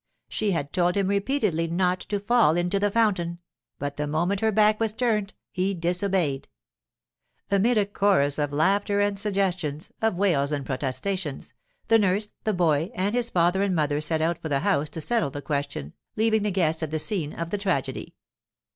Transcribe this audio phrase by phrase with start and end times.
[0.29, 3.37] She had told him repeatedly not to fall into the fountain,
[3.77, 6.47] but the moment her back was turned he disobeyed.
[7.51, 11.53] Amid a chorus of laughter and suggestions, of wails and protestations,
[11.87, 15.01] the nurse, the boy, and his father and mother set out for the house to
[15.01, 18.15] settle the question, leaving the guests at the scene of the tragedy.